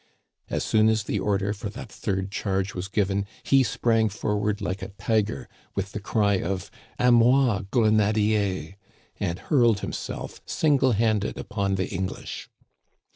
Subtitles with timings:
[0.49, 4.81] As soon as the order for that third charge was given he sprang forward like
[4.81, 8.77] a tiger with the cry of, A mat grenadiers I"
[9.23, 12.49] and hurled himself single handed upon the English.